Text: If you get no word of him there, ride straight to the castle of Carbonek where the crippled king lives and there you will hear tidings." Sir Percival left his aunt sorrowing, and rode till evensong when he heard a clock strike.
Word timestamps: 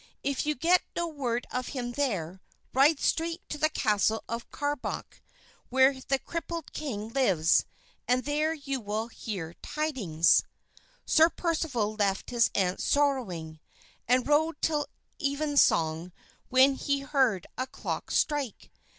If 0.23 0.47
you 0.47 0.55
get 0.55 0.81
no 0.95 1.07
word 1.07 1.45
of 1.51 1.67
him 1.77 1.91
there, 1.91 2.41
ride 2.73 2.99
straight 2.99 3.47
to 3.49 3.59
the 3.59 3.69
castle 3.69 4.23
of 4.27 4.49
Carbonek 4.49 5.21
where 5.69 6.01
the 6.01 6.17
crippled 6.17 6.73
king 6.73 7.09
lives 7.09 7.65
and 8.07 8.25
there 8.25 8.51
you 8.51 8.81
will 8.81 9.09
hear 9.09 9.53
tidings." 9.61 10.41
Sir 11.05 11.29
Percival 11.29 11.93
left 11.93 12.31
his 12.31 12.49
aunt 12.55 12.81
sorrowing, 12.81 13.59
and 14.07 14.27
rode 14.27 14.59
till 14.59 14.87
evensong 15.19 16.13
when 16.49 16.73
he 16.73 17.01
heard 17.01 17.45
a 17.55 17.67
clock 17.67 18.09
strike. 18.09 18.71